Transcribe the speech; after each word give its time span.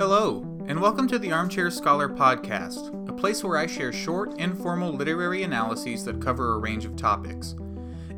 Hello, 0.00 0.40
and 0.66 0.80
welcome 0.80 1.06
to 1.08 1.18
the 1.18 1.30
Armchair 1.30 1.70
Scholar 1.70 2.08
Podcast, 2.08 3.06
a 3.06 3.12
place 3.12 3.44
where 3.44 3.58
I 3.58 3.66
share 3.66 3.92
short, 3.92 4.40
informal 4.40 4.94
literary 4.94 5.42
analyses 5.42 6.06
that 6.06 6.22
cover 6.22 6.54
a 6.54 6.58
range 6.58 6.86
of 6.86 6.96
topics. 6.96 7.54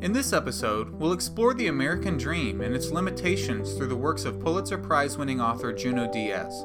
In 0.01 0.13
this 0.13 0.31
episode, 0.31 0.91
we'll 0.91 1.11
explore 1.11 1.53
the 1.53 1.67
American 1.67 2.17
dream 2.17 2.61
and 2.61 2.73
its 2.73 2.91
limitations 2.91 3.73
through 3.73 3.89
the 3.89 3.97
works 3.97 4.23
of 4.23 4.39
Pulitzer 4.39 4.77
Prize 4.77 5.17
winning 5.17 5.41
author 5.41 5.73
Junot 5.73 6.13
Diaz. 6.13 6.63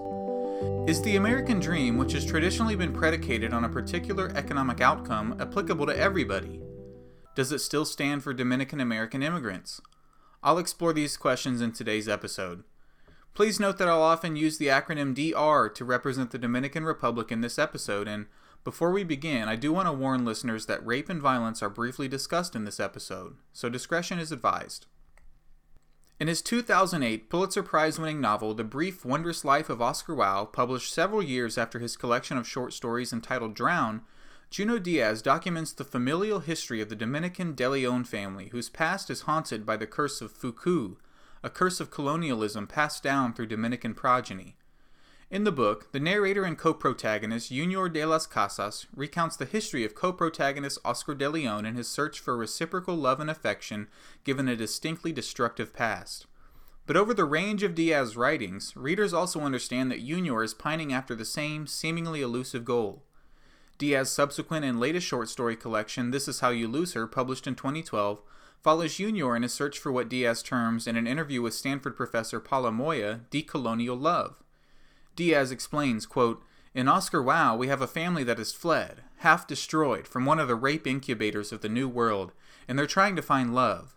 Is 0.87 1.03
the 1.03 1.17
American 1.17 1.59
dream, 1.59 1.99
which 1.99 2.13
has 2.13 2.25
traditionally 2.25 2.77
been 2.77 2.93
predicated 2.93 3.53
on 3.53 3.65
a 3.65 3.69
particular 3.69 4.31
economic 4.37 4.81
outcome, 4.81 5.37
applicable 5.41 5.87
to 5.87 5.99
everybody? 5.99 6.63
Does 7.35 7.51
it 7.51 7.59
still 7.59 7.85
stand 7.85 8.23
for 8.23 8.33
Dominican 8.33 8.79
American 8.79 9.25
immigrants? 9.25 9.81
I'll 10.45 10.59
explore 10.59 10.93
these 10.93 11.17
questions 11.17 11.61
in 11.61 11.73
today's 11.73 12.09
episode. 12.09 12.63
Please 13.35 13.61
note 13.61 13.79
that 13.79 13.89
I'll 13.89 14.03
often 14.03 14.37
use 14.37 14.59
the 14.59 14.67
acronym 14.67 15.15
DR 15.15 15.69
to 15.69 15.85
represent 15.85 16.31
the 16.33 16.39
Dominican 16.39 16.85
Republic 16.85 17.31
in 17.31 17.41
this 17.41 17.59
episode, 17.59 18.09
and 18.09 18.27
before 18.65 18.91
we 18.91 19.05
begin, 19.05 19.49
I 19.49 19.57
do 19.57 19.73
want 19.73 19.87
to 19.87 19.93
warn 19.93 20.25
listeners 20.25 20.67
that 20.67 20.85
rape 20.85 21.09
and 21.09 21.23
violence 21.23 21.63
are 21.63 21.71
briefly 21.71 22.09
discussed 22.09 22.57
in 22.57 22.65
this 22.65 22.81
episode, 22.81 23.37
so 23.53 23.69
discretion 23.69 24.19
is 24.19 24.33
advised. 24.33 24.87
In 26.21 26.27
his 26.27 26.43
2008 26.43 27.31
Pulitzer 27.31 27.63
Prize 27.63 27.97
winning 27.99 28.21
novel, 28.21 28.53
The 28.53 28.65
Brief 28.65 29.05
Wondrous 29.05 29.45
Life 29.45 29.71
of 29.71 29.81
Oscar 29.81 30.17
Wao, 30.17 30.53
published 30.53 30.93
several 30.93 31.23
years 31.23 31.57
after 31.57 31.79
his 31.79 31.97
collection 31.97 32.37
of 32.37 32.49
short 32.49 32.73
stories 32.73 33.13
entitled 33.13 33.55
Drown, 33.55 34.03
Junot 34.51 34.83
Diaz 34.83 35.23
documents 35.23 35.73
the 35.73 35.85
familial 35.85 36.41
history 36.41 36.81
of 36.81 36.89
the 36.89 36.97
Dominican 36.97 37.55
De 37.55 37.69
Leon 37.69 38.03
family, 38.03 38.49
whose 38.49 38.69
past 38.69 39.11
is 39.11 39.23
haunted 39.23 39.65
by 39.65 39.77
the 39.77 39.87
curse 39.87 40.21
of 40.21 40.33
Fuku, 40.33 40.97
a 41.43 41.51
curse 41.51 41.81
of 41.81 41.91
colonialism 41.91 42.67
passed 42.67 43.03
down 43.03 43.33
through 43.33 43.47
Dominican 43.47 43.95
progeny. 43.95 44.57
In 45.31 45.45
the 45.45 45.53
book, 45.53 45.93
the 45.93 46.01
narrator 46.01 46.45
and 46.45 46.57
co 46.57 46.73
protagonist 46.73 47.51
Junior 47.51 47.91
de 47.91 48.05
las 48.07 48.27
Casas 48.27 48.87
recounts 48.97 49.37
the 49.37 49.45
history 49.45 49.85
of 49.85 49.95
co 49.95 50.11
protagonist 50.13 50.79
Oscar 50.87 51.15
de 51.15 51.29
Leon 51.29 51.67
and 51.67 51.77
his 51.77 51.87
search 51.87 52.19
for 52.19 52.37
reciprocal 52.37 52.97
love 52.97 53.21
and 53.21 53.29
affection 53.29 53.89
given 54.25 54.49
a 54.49 54.57
distinctly 54.57 55.13
destructive 55.13 55.75
past. 55.75 56.27
But 56.87 56.97
over 56.97 57.13
the 57.13 57.27
range 57.27 57.63
of 57.63 57.75
Diaz's 57.75 58.17
writings, 58.17 58.75
readers 58.75 59.13
also 59.13 59.43
understand 59.43 59.91
that 59.91 60.03
Junior 60.03 60.43
is 60.43 60.55
pining 60.55 60.95
after 60.95 61.15
the 61.15 61.27
same, 61.27 61.67
seemingly 61.67 62.23
elusive 62.23 62.65
goal. 62.65 63.03
Diaz's 63.77 64.11
subsequent 64.11 64.65
and 64.65 64.81
latest 64.81 65.07
short 65.07 65.29
story 65.29 65.55
collection, 65.55 66.11
This 66.11 66.27
Is 66.27 66.41
How 66.41 66.49
You 66.49 66.67
Lose 66.67 66.95
Her, 66.95 67.07
published 67.07 67.47
in 67.47 67.55
2012, 67.55 68.23
follows 68.63 68.97
Junior 68.97 69.37
in 69.37 69.43
his 69.43 69.53
search 69.53 69.79
for 69.79 69.93
what 69.93 70.09
Diaz 70.09 70.43
terms 70.43 70.87
in 70.87 70.97
an 70.97 71.07
interview 71.07 71.43
with 71.43 71.55
Stanford 71.55 71.97
professor 71.97 72.41
Paula 72.41 72.73
Moya 72.73 73.21
decolonial 73.31 74.01
love. 74.01 74.43
Diaz 75.17 75.51
explains, 75.51 76.07
quote, 76.07 76.43
In 76.75 76.89
Oscar 76.89 77.23
Wao, 77.23 77.57
we 77.57 77.69
have 77.69 77.83
a 77.83 77.87
family 77.87 78.25
that 78.25 78.39
has 78.39 78.53
fled, 78.53 79.03
half 79.19 79.47
destroyed, 79.47 80.07
from 80.07 80.25
one 80.25 80.39
of 80.39 80.49
the 80.49 80.55
rape 80.55 80.87
incubators 80.87 81.53
of 81.53 81.61
the 81.61 81.69
New 81.69 81.89
World, 81.89 82.33
and 82.67 82.79
they're 82.79 82.87
trying 82.87 83.17
to 83.17 83.23
find 83.23 83.55
love. 83.55 83.97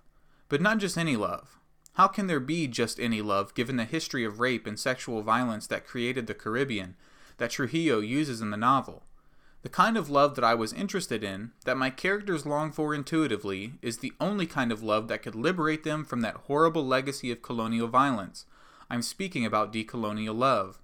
But 0.49 0.61
not 0.61 0.79
just 0.79 0.97
any 0.97 1.15
love. 1.15 1.59
How 1.93 2.07
can 2.07 2.27
there 2.27 2.39
be 2.39 2.67
just 2.67 2.99
any 2.99 3.21
love 3.21 3.53
given 3.53 3.75
the 3.75 3.85
history 3.85 4.23
of 4.23 4.39
rape 4.39 4.65
and 4.65 4.79
sexual 4.79 5.21
violence 5.21 5.67
that 5.67 5.85
created 5.85 6.27
the 6.27 6.33
Caribbean, 6.33 6.95
that 7.37 7.51
Trujillo 7.51 7.99
uses 7.99 8.41
in 8.41 8.49
the 8.49 8.57
novel? 8.57 9.03
The 9.63 9.69
kind 9.69 9.95
of 9.95 10.09
love 10.09 10.35
that 10.35 10.43
I 10.43 10.55
was 10.55 10.73
interested 10.73 11.23
in, 11.23 11.51
that 11.65 11.77
my 11.77 11.91
characters 11.91 12.47
long 12.47 12.71
for 12.71 12.95
intuitively, 12.95 13.73
is 13.83 13.99
the 13.99 14.13
only 14.19 14.47
kind 14.47 14.71
of 14.71 14.81
love 14.81 15.07
that 15.07 15.21
could 15.21 15.35
liberate 15.35 15.83
them 15.83 16.03
from 16.03 16.21
that 16.21 16.37
horrible 16.47 16.85
legacy 16.85 17.31
of 17.31 17.43
colonial 17.43 17.87
violence. 17.87 18.45
I'm 18.89 19.03
speaking 19.03 19.45
about 19.45 19.71
decolonial 19.71 20.35
love. 20.35 20.79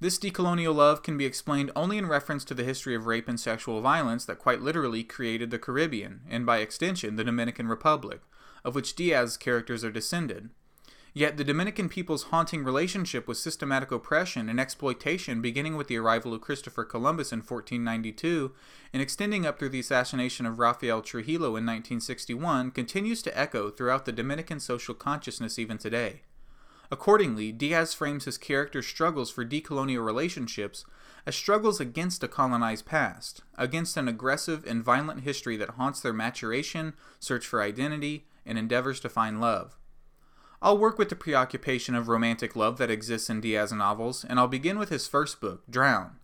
This 0.00 0.18
decolonial 0.18 0.74
love 0.74 1.02
can 1.02 1.16
be 1.18 1.24
explained 1.24 1.70
only 1.76 1.98
in 1.98 2.06
reference 2.06 2.44
to 2.46 2.54
the 2.54 2.64
history 2.64 2.94
of 2.94 3.06
rape 3.06 3.28
and 3.28 3.38
sexual 3.38 3.80
violence 3.80 4.24
that 4.24 4.38
quite 4.38 4.60
literally 4.60 5.04
created 5.04 5.50
the 5.50 5.58
Caribbean, 5.58 6.22
and 6.28 6.44
by 6.44 6.58
extension, 6.58 7.16
the 7.16 7.24
Dominican 7.24 7.68
Republic, 7.68 8.22
of 8.64 8.74
which 8.74 8.96
Diaz's 8.96 9.36
characters 9.36 9.84
are 9.84 9.90
descended. 9.90 10.50
Yet 11.12 11.36
the 11.36 11.44
Dominican 11.44 11.88
people's 11.88 12.24
haunting 12.24 12.62
relationship 12.62 13.26
with 13.26 13.36
systematic 13.36 13.90
oppression 13.90 14.48
and 14.48 14.60
exploitation, 14.60 15.42
beginning 15.42 15.76
with 15.76 15.88
the 15.88 15.96
arrival 15.96 16.32
of 16.32 16.40
Christopher 16.40 16.84
Columbus 16.84 17.32
in 17.32 17.40
1492 17.40 18.52
and 18.92 19.02
extending 19.02 19.44
up 19.44 19.58
through 19.58 19.70
the 19.70 19.80
assassination 19.80 20.46
of 20.46 20.60
Rafael 20.60 21.02
Trujillo 21.02 21.56
in 21.56 21.66
1961, 21.66 22.70
continues 22.70 23.22
to 23.22 23.38
echo 23.38 23.70
throughout 23.70 24.04
the 24.04 24.12
Dominican 24.12 24.60
social 24.60 24.94
consciousness 24.94 25.58
even 25.58 25.78
today. 25.78 26.22
Accordingly, 26.92 27.52
Diaz 27.52 27.92
frames 27.92 28.24
his 28.24 28.38
character's 28.38 28.86
struggles 28.86 29.30
for 29.30 29.44
decolonial 29.44 30.04
relationships 30.04 30.84
as 31.26 31.34
struggles 31.36 31.80
against 31.80 32.22
a 32.22 32.28
colonized 32.28 32.86
past, 32.86 33.42
against 33.56 33.96
an 33.96 34.08
aggressive 34.08 34.64
and 34.64 34.82
violent 34.82 35.20
history 35.20 35.56
that 35.56 35.70
haunts 35.70 36.00
their 36.00 36.12
maturation, 36.12 36.94
search 37.18 37.46
for 37.46 37.62
identity, 37.62 38.26
and 38.46 38.58
endeavors 38.58 38.98
to 39.00 39.08
find 39.08 39.40
love. 39.40 39.79
I'll 40.62 40.76
work 40.76 40.98
with 40.98 41.08
the 41.08 41.16
preoccupation 41.16 41.94
of 41.94 42.08
romantic 42.08 42.54
love 42.54 42.76
that 42.76 42.90
exists 42.90 43.30
in 43.30 43.40
Diaz 43.40 43.72
novels, 43.72 44.26
and 44.28 44.38
I'll 44.38 44.46
begin 44.46 44.78
with 44.78 44.90
his 44.90 45.08
first 45.08 45.40
book, 45.40 45.62
Drown. 45.70 46.16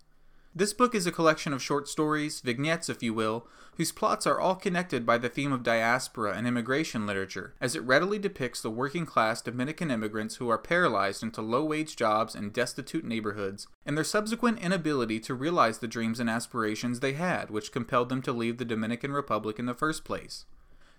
This 0.54 0.74
book 0.74 0.94
is 0.94 1.06
a 1.06 1.12
collection 1.12 1.54
of 1.54 1.62
short 1.62 1.88
stories, 1.88 2.40
vignettes 2.40 2.90
if 2.90 3.02
you 3.02 3.14
will, 3.14 3.46
whose 3.76 3.92
plots 3.92 4.26
are 4.26 4.38
all 4.38 4.54
connected 4.54 5.06
by 5.06 5.16
the 5.16 5.30
theme 5.30 5.52
of 5.52 5.62
diaspora 5.62 6.34
and 6.36 6.46
immigration 6.46 7.06
literature, 7.06 7.54
as 7.62 7.74
it 7.74 7.82
readily 7.82 8.18
depicts 8.18 8.60
the 8.60 8.70
working 8.70 9.06
class 9.06 9.40
Dominican 9.40 9.90
immigrants 9.90 10.36
who 10.36 10.50
are 10.50 10.58
paralyzed 10.58 11.22
into 11.22 11.40
low 11.40 11.64
wage 11.64 11.96
jobs 11.96 12.34
in 12.34 12.50
destitute 12.50 13.06
neighborhoods, 13.06 13.66
and 13.86 13.96
their 13.96 14.04
subsequent 14.04 14.58
inability 14.58 15.18
to 15.20 15.34
realize 15.34 15.78
the 15.78 15.88
dreams 15.88 16.20
and 16.20 16.28
aspirations 16.28 17.00
they 17.00 17.14
had, 17.14 17.50
which 17.50 17.72
compelled 17.72 18.10
them 18.10 18.20
to 18.20 18.32
leave 18.32 18.58
the 18.58 18.66
Dominican 18.66 19.12
Republic 19.12 19.58
in 19.58 19.64
the 19.64 19.74
first 19.74 20.04
place. 20.04 20.44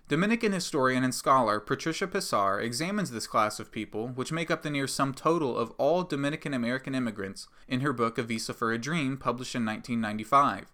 Dominican 0.08 0.52
historian 0.52 1.04
and 1.04 1.14
scholar 1.14 1.60
Patricia 1.60 2.06
Pessar 2.06 2.62
examines 2.62 3.10
this 3.10 3.26
class 3.26 3.60
of 3.60 3.70
people, 3.70 4.08
which 4.08 4.32
make 4.32 4.50
up 4.50 4.62
the 4.62 4.70
near 4.70 4.86
sum 4.86 5.12
total 5.12 5.54
of 5.54 5.70
all 5.72 6.02
Dominican 6.02 6.54
American 6.54 6.94
immigrants, 6.94 7.46
in 7.68 7.80
her 7.80 7.92
book 7.92 8.16
A 8.16 8.22
Visa 8.22 8.54
for 8.54 8.72
a 8.72 8.78
Dream, 8.78 9.18
published 9.18 9.54
in 9.54 9.66
1995. 9.66 10.72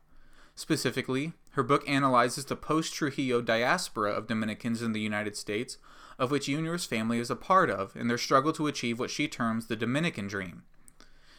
Specifically, 0.54 1.32
her 1.50 1.64
book 1.64 1.82
analyzes 1.88 2.44
the 2.44 2.54
post 2.54 2.94
Trujillo 2.94 3.40
diaspora 3.40 4.12
of 4.12 4.28
Dominicans 4.28 4.82
in 4.82 4.92
the 4.92 5.00
United 5.00 5.36
States, 5.36 5.78
of 6.16 6.30
which 6.30 6.46
Junior's 6.46 6.84
family 6.84 7.18
is 7.18 7.28
a 7.28 7.34
part 7.34 7.70
of, 7.70 7.96
and 7.96 8.08
their 8.08 8.16
struggle 8.16 8.52
to 8.52 8.68
achieve 8.68 9.00
what 9.00 9.10
she 9.10 9.26
terms 9.26 9.66
the 9.66 9.74
Dominican 9.74 10.28
dream. 10.28 10.62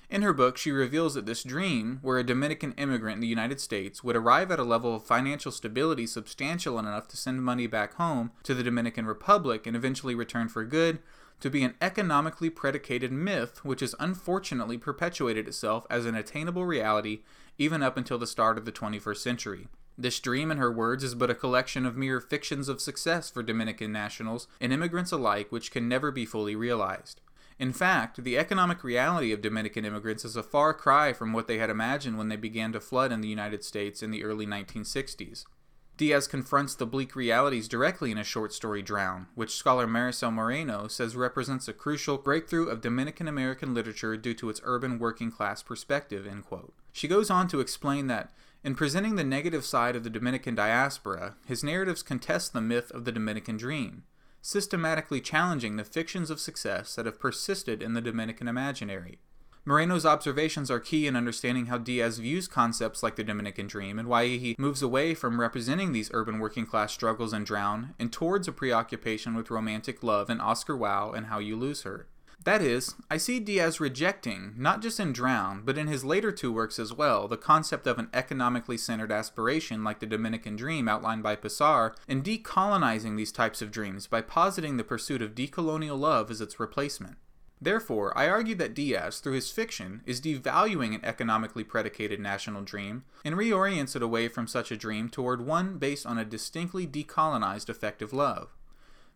In 0.10 0.22
her 0.22 0.34
book, 0.34 0.58
she 0.58 0.72
reveals 0.72 1.16
that 1.16 1.26
this 1.26 1.44
dream, 1.44 2.00
where 2.02 2.20
a 2.20 2.24
Dominican 2.24 2.74
immigrant 2.74 3.16
in 3.16 3.22
the 3.22 3.28
United 3.28 3.60
States 3.60 4.04
would 4.04 4.16
arrive 4.16 4.52
at 4.52 4.60
a 4.60 4.64
level 4.64 4.96
of 4.96 5.06
financial 5.06 5.52
stability 5.52 6.06
substantial 6.06 6.78
enough 6.78 7.08
to 7.08 7.18
send 7.18 7.44
money 7.44 7.66
back 7.66 7.96
home 7.96 8.32
to 8.44 8.54
the 8.54 8.64
Dominican 8.64 9.06
Republic 9.06 9.66
and 9.66 9.76
eventually 9.76 10.14
return 10.14 10.48
for 10.48 10.64
good, 10.64 11.00
to 11.40 11.50
be 11.50 11.64
an 11.64 11.76
economically 11.82 12.50
predicated 12.50 13.12
myth 13.12 13.64
which 13.66 13.82
has 13.82 13.96
unfortunately 14.00 14.78
perpetuated 14.78 15.48
itself 15.48 15.86
as 15.90 16.06
an 16.06 16.16
attainable 16.16 16.66
reality 16.66 17.22
even 17.58 17.84
up 17.84 17.98
until 17.98 18.18
the 18.18 18.28
start 18.28 18.58
of 18.58 18.66
the 18.66 18.72
21st 18.72 19.18
century. 19.18 19.68
This 19.98 20.20
dream, 20.20 20.52
in 20.52 20.58
her 20.58 20.72
words, 20.72 21.04
is 21.04 21.16
but 21.16 21.30
a 21.30 21.36
collection 21.36 21.86
of 21.86 21.96
mere 21.96 22.20
fictions 22.20 22.68
of 22.68 22.82
success 22.82 23.30
for 23.30 23.42
Dominican 23.42 23.94
nationals 23.94 24.48
and 24.60 24.74
immigrants 24.74 25.12
alike 25.12 25.52
which 25.52 25.72
can 25.72 25.88
never 25.88 26.12
be 26.12 26.26
fully 26.26 26.56
realized. 26.56 27.22
In 27.58 27.72
fact, 27.72 28.24
the 28.24 28.38
economic 28.38 28.84
reality 28.84 29.32
of 29.32 29.42
Dominican 29.42 29.86
immigrants 29.86 30.26
is 30.26 30.36
a 30.36 30.44
far 30.44 30.74
cry 30.74 31.14
from 31.14 31.32
what 31.32 31.48
they 31.48 31.58
had 31.58 31.70
imagined 31.70 32.18
when 32.18 32.28
they 32.28 32.36
began 32.36 32.74
to 32.74 32.82
flood 32.82 33.14
in 33.14 33.22
the 33.22 33.30
United 33.30 33.64
States 33.64 34.04
in 34.04 34.12
the 34.12 34.24
early 34.24 34.46
1960s. 34.46 35.46
Diaz 35.98 36.28
confronts 36.28 36.76
the 36.76 36.86
bleak 36.86 37.16
realities 37.16 37.70
directly 37.70 38.12
in 38.12 38.18
a 38.18 38.24
short 38.26 38.52
story 38.52 38.82
Drown, 38.82 39.28
which 39.36 39.56
scholar 39.56 39.88
Marisel 39.88 40.34
Moreno 40.34 40.90
says 40.90 41.16
represents 41.16 41.70
a 41.70 41.74
crucial 41.74 42.18
breakthrough 42.18 42.68
of 42.68 42.81
Dominican 42.81 43.30
American 43.30 43.74
literature 43.74 44.18
due 44.18 44.34
to 44.34 44.50
its 44.50 44.60
urban 44.66 45.00
working 45.00 45.31
class 45.31 45.63
perspective. 45.63 46.28
She 46.92 47.08
goes 47.08 47.30
on 47.30 47.48
to 47.48 47.62
explain 47.62 48.08
that 48.08 48.34
in 48.66 48.75
presenting 48.75 49.16
the 49.16 49.24
negative 49.24 49.63
side 49.63 49.96
of 49.96 50.04
the 50.04 50.10
Dominican 50.10 50.56
diaspora, 50.56 51.38
his 51.46 51.63
narratives 51.63 52.04
contest 52.04 52.51
the 52.51 52.60
myth 52.60 52.92
of 52.92 53.06
the 53.06 53.13
Dominican 53.13 53.56
dream 53.56 54.04
systematically 54.45 55.19
challenging 55.19 55.75
the 55.75 55.83
fictions 55.83 56.30
of 56.30 56.39
success 56.39 56.94
that 56.94 57.07
have 57.07 57.19
persisted 57.19 57.81
in 57.81 57.95
the 57.95 58.01
Dominican 58.01 58.47
imaginary. 58.47 59.18
Moreno's 59.65 60.06
observations 60.06 60.69
are 60.69 60.80
key 60.80 61.07
in 61.07 61.15
understanding 61.15 61.65
how 61.65 61.80
Diaz 61.80 62.19
views 62.19 62.47
concepts 62.47 63.01
like 63.01 63.15
the 63.15 63.24
Dominican 63.24 63.65
dream 63.65 63.97
and 63.97 64.07
why 64.07 64.27
he 64.27 64.56
moves 64.59 64.83
away 64.83 65.15
from 65.15 65.39
representing 65.39 65.94
these 65.94 66.12
urban 66.13 66.38
working 66.38 66.68
class 66.68 66.94
struggles 66.94 67.33
and 67.33 67.44
drown 67.44 67.95
and 67.97 68.13
towards 68.13 68.47
a 68.47 68.51
preoccupation 68.51 69.33
with 69.33 69.50
romantic 69.50 70.03
love 70.03 70.30
in 70.30 70.39
Oscar 70.39 70.77
Wao 70.77 71.18
and 71.18 71.25
How 71.25 71.39
You 71.39 71.56
Lose 71.56 71.81
Her. 71.81 72.06
That 72.45 72.62
is, 72.62 72.94
I 73.09 73.18
see 73.18 73.39
Diaz 73.39 73.80
rejecting, 73.80 74.53
not 74.56 74.80
just 74.80 75.00
in 75.00 75.13
Drown, 75.13 75.63
but 75.65 75.80
in 75.80 75.88
his 75.88 76.06
later 76.06 76.31
two 76.31 76.53
works 76.53 76.77
as 76.77 76.94
well, 76.94 77.27
the 77.27 77.38
concept 77.38 77.88
of 77.88 77.97
an 77.97 78.07
economically 78.13 78.77
centered 78.77 79.12
aspiration 79.12 79.83
like 79.83 80.00
the 80.00 80.06
Dominican 80.06 80.56
dream 80.56 80.88
outlined 80.88 81.24
by 81.24 81.36
Pessar, 81.36 81.95
and 82.07 82.24
decolonizing 82.24 83.18
these 83.18 83.31
types 83.31 83.63
of 83.63 83.71
dreams 83.71 84.06
by 84.06 84.21
positing 84.21 84.77
the 84.77 84.83
pursuit 84.83 85.24
of 85.24 85.33
decolonial 85.33 86.00
love 86.00 86.30
as 86.30 86.39
its 86.39 86.59
replacement. 86.59 87.18
Therefore, 87.59 88.15
I 88.15 88.30
argue 88.30 88.56
that 88.56 88.75
Diaz, 88.75 89.21
through 89.21 89.33
his 89.33 89.50
fiction, 89.50 90.03
is 90.06 90.21
devaluing 90.21 90.94
an 90.94 91.03
economically 91.03 91.63
predicated 91.63 92.19
national 92.19 92.62
dream 92.62 93.06
and 93.24 93.33
reorients 93.33 93.95
it 93.95 94.03
away 94.03 94.27
from 94.27 94.45
such 94.45 94.71
a 94.71 94.77
dream 94.77 95.09
toward 95.09 95.44
one 95.44 95.80
based 95.80 96.06
on 96.06 96.19
a 96.19 96.25
distinctly 96.25 96.86
decolonized 96.86 97.69
effective 97.69 98.13
love. 98.13 98.50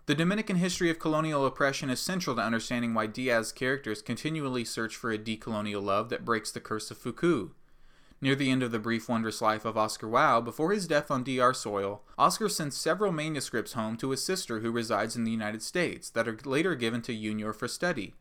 The 0.09 0.15
Dominican 0.15 0.55
history 0.55 0.89
of 0.89 0.97
colonial 0.97 1.45
oppression 1.45 1.91
is 1.91 1.99
central 1.99 2.35
to 2.35 2.41
understanding 2.41 2.95
why 2.95 3.05
Diaz's 3.05 3.51
characters 3.51 4.01
continually 4.01 4.65
search 4.65 4.95
for 4.95 5.11
a 5.11 5.19
decolonial 5.19 5.83
love 5.83 6.09
that 6.09 6.25
breaks 6.25 6.49
the 6.49 6.59
curse 6.59 6.89
of 6.89 6.97
Fuku. 6.97 7.51
Near 8.19 8.33
the 8.33 8.49
end 8.49 8.63
of 8.63 8.71
the 8.71 8.79
brief, 8.79 9.07
wondrous 9.07 9.39
life 9.39 9.65
of 9.65 9.77
Oscar 9.77 10.07
Wao, 10.07 10.43
before 10.43 10.71
his 10.71 10.87
death 10.87 11.11
on 11.11 11.23
DR 11.23 11.53
soil, 11.53 12.01
Oscar 12.17 12.49
sends 12.49 12.75
several 12.75 13.11
manuscripts 13.11 13.73
home 13.73 13.97
to 13.97 14.09
his 14.09 14.23
sister 14.23 14.61
who 14.61 14.71
resides 14.71 15.15
in 15.15 15.25
the 15.25 15.31
United 15.31 15.61
States 15.61 16.09
that 16.09 16.27
are 16.27 16.39
later 16.43 16.73
given 16.73 17.03
to 17.03 17.13
Junior 17.13 17.53
for 17.53 17.67
study. 17.67 18.15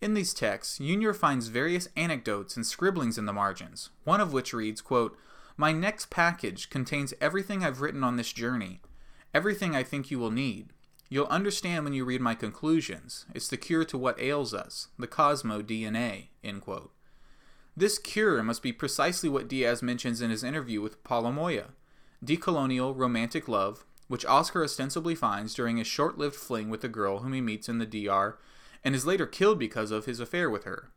In 0.00 0.14
these 0.14 0.32
texts, 0.32 0.78
Junior 0.78 1.12
finds 1.12 1.48
various 1.48 1.90
anecdotes 1.96 2.56
and 2.56 2.64
scribblings 2.64 3.18
in 3.18 3.26
the 3.26 3.34
margins, 3.34 3.90
one 4.04 4.22
of 4.22 4.32
which 4.32 4.54
reads, 4.54 4.80
quote, 4.80 5.18
My 5.58 5.70
next 5.70 6.08
package 6.08 6.70
contains 6.70 7.12
everything 7.20 7.62
I've 7.62 7.82
written 7.82 8.02
on 8.02 8.16
this 8.16 8.32
journey, 8.32 8.80
everything 9.34 9.76
I 9.76 9.82
think 9.82 10.10
you 10.10 10.18
will 10.18 10.30
need. 10.30 10.72
You'll 11.12 11.26
understand 11.26 11.84
when 11.84 11.92
you 11.92 12.04
read 12.04 12.20
my 12.20 12.36
conclusions. 12.36 13.26
It's 13.34 13.48
the 13.48 13.56
cure 13.56 13.84
to 13.84 13.98
what 13.98 14.20
ails 14.20 14.54
us, 14.54 14.88
the 14.96 15.08
Cosmo 15.08 15.60
DNA. 15.60 16.28
This 17.76 17.98
cure 17.98 18.40
must 18.44 18.62
be 18.62 18.72
precisely 18.72 19.28
what 19.28 19.48
Diaz 19.48 19.82
mentions 19.82 20.22
in 20.22 20.30
his 20.30 20.44
interview 20.44 20.80
with 20.80 21.02
Paula 21.02 21.32
Moya 21.32 21.70
decolonial 22.24 22.94
romantic 22.94 23.48
love, 23.48 23.84
which 24.06 24.26
Oscar 24.26 24.62
ostensibly 24.62 25.14
finds 25.14 25.54
during 25.54 25.78
his 25.78 25.86
short 25.86 26.18
lived 26.18 26.36
fling 26.36 26.68
with 26.68 26.84
a 26.84 26.88
girl 26.88 27.20
whom 27.20 27.32
he 27.32 27.40
meets 27.40 27.68
in 27.68 27.78
the 27.78 27.86
DR 27.86 28.38
and 28.84 28.94
is 28.94 29.06
later 29.06 29.26
killed 29.26 29.58
because 29.58 29.90
of 29.90 30.04
his 30.04 30.20
affair 30.20 30.50
with 30.50 30.64
her. 30.64 30.90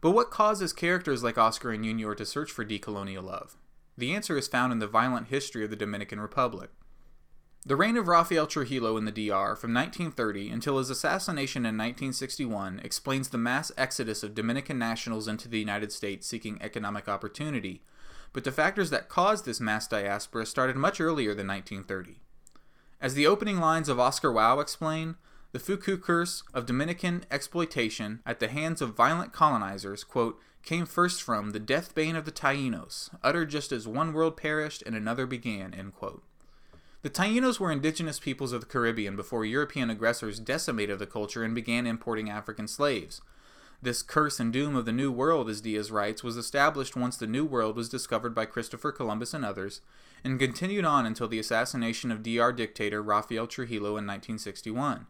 But 0.00 0.10
what 0.10 0.30
causes 0.30 0.72
characters 0.72 1.22
like 1.22 1.38
Oscar 1.38 1.72
and 1.72 1.84
Junior 1.84 2.14
to 2.14 2.26
search 2.26 2.50
for 2.50 2.64
decolonial 2.64 3.22
love? 3.22 3.56
The 3.98 4.14
answer 4.14 4.36
is 4.36 4.48
found 4.48 4.72
in 4.72 4.78
the 4.78 4.86
violent 4.86 5.28
history 5.28 5.64
of 5.64 5.70
the 5.70 5.76
Dominican 5.76 6.20
Republic. 6.20 6.70
The 7.68 7.74
reign 7.74 7.96
of 7.96 8.06
Rafael 8.06 8.46
Trujillo 8.46 8.96
in 8.96 9.06
the 9.06 9.10
DR 9.10 9.56
from 9.56 9.74
1930 9.74 10.50
until 10.50 10.78
his 10.78 10.88
assassination 10.88 11.62
in 11.62 11.76
1961 11.76 12.80
explains 12.84 13.30
the 13.30 13.38
mass 13.38 13.72
exodus 13.76 14.22
of 14.22 14.36
Dominican 14.36 14.78
nationals 14.78 15.26
into 15.26 15.48
the 15.48 15.58
United 15.58 15.90
States 15.90 16.28
seeking 16.28 16.62
economic 16.62 17.08
opportunity, 17.08 17.82
but 18.32 18.44
the 18.44 18.52
factors 18.52 18.90
that 18.90 19.08
caused 19.08 19.44
this 19.44 19.58
mass 19.58 19.88
diaspora 19.88 20.46
started 20.46 20.76
much 20.76 21.00
earlier 21.00 21.34
than 21.34 21.48
1930. 21.48 22.20
As 23.00 23.14
the 23.14 23.26
opening 23.26 23.58
lines 23.58 23.88
of 23.88 23.98
Oscar 23.98 24.30
Wao 24.30 24.62
explain, 24.62 25.16
the 25.50 25.58
Fuku 25.58 25.96
curse 25.96 26.44
of 26.54 26.66
Dominican 26.66 27.24
exploitation 27.32 28.20
at 28.24 28.38
the 28.38 28.46
hands 28.46 28.80
of 28.80 28.94
violent 28.94 29.32
colonizers, 29.32 30.04
quote, 30.04 30.38
came 30.62 30.86
first 30.86 31.20
from 31.20 31.50
the 31.50 31.58
death 31.58 31.96
bane 31.96 32.14
of 32.14 32.26
the 32.26 32.30
Tainos, 32.30 33.10
uttered 33.24 33.50
just 33.50 33.72
as 33.72 33.88
one 33.88 34.12
world 34.12 34.36
perished 34.36 34.84
and 34.86 34.94
another 34.94 35.26
began, 35.26 35.74
end 35.74 35.96
quote. 35.96 36.22
The 37.06 37.22
Tainos 37.22 37.60
were 37.60 37.70
indigenous 37.70 38.18
peoples 38.18 38.52
of 38.52 38.62
the 38.62 38.66
Caribbean 38.66 39.14
before 39.14 39.44
European 39.44 39.90
aggressors 39.90 40.40
decimated 40.40 40.98
the 40.98 41.06
culture 41.06 41.44
and 41.44 41.54
began 41.54 41.86
importing 41.86 42.28
African 42.28 42.66
slaves. 42.66 43.20
This 43.80 44.02
curse 44.02 44.40
and 44.40 44.52
doom 44.52 44.74
of 44.74 44.86
the 44.86 44.92
New 44.92 45.12
World, 45.12 45.48
as 45.48 45.60
Diaz 45.60 45.92
writes, 45.92 46.24
was 46.24 46.36
established 46.36 46.96
once 46.96 47.16
the 47.16 47.28
New 47.28 47.44
World 47.44 47.76
was 47.76 47.88
discovered 47.88 48.34
by 48.34 48.44
Christopher 48.44 48.90
Columbus 48.90 49.34
and 49.34 49.44
others, 49.44 49.82
and 50.24 50.40
continued 50.40 50.84
on 50.84 51.06
until 51.06 51.28
the 51.28 51.38
assassination 51.38 52.10
of 52.10 52.24
DR 52.24 52.50
dictator 52.50 53.00
Rafael 53.00 53.46
Trujillo 53.46 53.90
in 53.90 54.04
1961. 54.04 55.06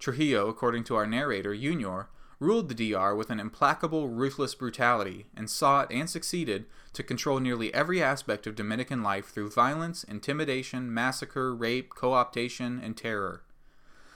Trujillo, 0.00 0.48
according 0.48 0.82
to 0.82 0.96
our 0.96 1.06
narrator, 1.06 1.54
Junior, 1.54 2.08
ruled 2.40 2.70
the 2.70 2.92
DR 2.92 3.14
with 3.14 3.30
an 3.30 3.38
implacable, 3.38 4.08
ruthless 4.08 4.54
brutality, 4.54 5.26
and 5.36 5.48
sought 5.48 5.92
and 5.92 6.08
succeeded 6.08 6.64
to 6.94 7.02
control 7.02 7.38
nearly 7.38 7.72
every 7.72 8.02
aspect 8.02 8.46
of 8.46 8.56
Dominican 8.56 9.02
life 9.02 9.26
through 9.26 9.50
violence, 9.50 10.02
intimidation, 10.02 10.92
massacre, 10.92 11.54
rape, 11.54 11.94
co 11.94 12.12
optation, 12.12 12.82
and 12.82 12.96
terror. 12.96 13.42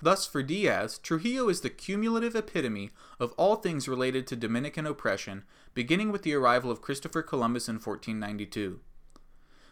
Thus, 0.02 0.26
for 0.26 0.42
Diaz, 0.42 0.98
Trujillo 0.98 1.48
is 1.48 1.60
the 1.60 1.70
cumulative 1.70 2.34
epitome 2.34 2.90
of 3.20 3.32
all 3.36 3.56
things 3.56 3.88
related 3.88 4.26
to 4.26 4.36
Dominican 4.36 4.86
oppression, 4.86 5.44
beginning 5.74 6.10
with 6.10 6.22
the 6.22 6.34
arrival 6.34 6.70
of 6.70 6.82
Christopher 6.82 7.22
Columbus 7.22 7.68
in 7.68 7.76
1492. 7.76 8.80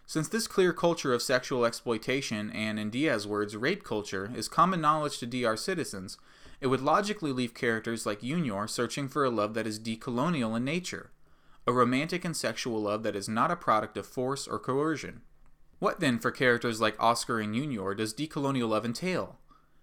Since 0.07 0.29
this 0.29 0.47
clear 0.47 0.73
culture 0.73 1.15
of 1.15 1.23
sexual 1.23 1.65
exploitation 1.65 2.51
and, 2.51 2.79
in 2.79 2.91
Diaz's 2.91 3.27
words, 3.27 3.57
rape 3.57 3.85
culture 3.85 4.31
is 4.35 4.49
common 4.49 4.81
knowledge 4.81 5.19
to 5.19 5.27
DR 5.27 5.57
citizens, 5.57 6.19
it 6.62 6.69
would 6.69 6.81
logically 6.81 7.32
leave 7.32 7.55
characters 7.55 8.06
like 8.06 8.23
Junior 8.23 8.69
searching 8.69 9.09
for 9.09 9.25
a 9.25 9.31
love 9.31 9.55
that 9.55 9.67
is 9.67 9.81
decolonial 9.81 10.56
in 10.56 10.64
nature, 10.64 11.11
a 11.67 11.73
romantic 11.73 12.25
and 12.25 12.37
sexual 12.37 12.81
love 12.81 13.03
that 13.03 13.17
is 13.17 13.29
not 13.29 13.50
a 13.50 13.56
product 13.56 13.97
of 13.97 14.06
force 14.06 14.47
or 14.47 14.61
coercion. 14.61 15.23
What 15.81 15.99
then, 15.99 16.20
for 16.20 16.31
characters 16.31 16.81
like 16.81 17.03
Oscar 17.03 17.41
and 17.41 17.53
Junior, 17.53 17.94
does 17.94 18.14
decolonial 18.14 18.69
love 18.69 18.85
entail? 18.85 19.41